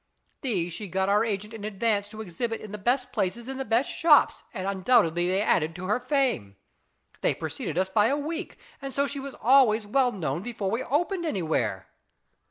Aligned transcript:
These 0.41 0.73
she 0.73 0.87
got 0.87 1.09
our 1.09 1.23
agent 1.23 1.53
in 1.53 1.63
advance 1.63 2.09
to 2.09 2.21
exhibit 2.21 2.59
in 2.59 2.71
the 2.71 2.79
best 2.79 3.11
places 3.11 3.47
in 3.47 3.59
the 3.59 3.63
best 3.63 3.87
shops, 3.87 4.41
and 4.51 4.65
undoubtedly 4.65 5.27
they 5.27 5.43
added 5.43 5.75
to 5.75 5.85
her 5.85 5.99
fame. 5.99 6.55
They 7.21 7.29
IS 7.29 7.35
IT 7.35 7.37
A 7.37 7.37
MAN? 7.39 7.39
265 7.39 7.39
preceded 7.39 7.77
us 7.77 7.89
by 7.91 8.07
a 8.07 8.17
week, 8.17 8.57
and 8.81 8.95
so 8.95 9.05
she 9.05 9.19
was 9.19 9.35
always 9.39 9.85
well 9.85 10.11
known 10.11 10.41
before 10.41 10.71
we 10.71 10.81
opened 10.81 11.23
anywhere. 11.27 11.87